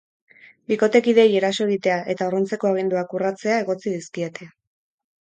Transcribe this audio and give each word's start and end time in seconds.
Bikotekideei 0.71 1.25
eraso 1.41 1.67
egitea 1.67 1.99
eta 2.15 2.31
urruntzeko 2.33 2.73
aginduak 2.75 3.17
urratzea 3.21 3.63
egotzi 3.67 3.89
dizkiete. 3.99 4.55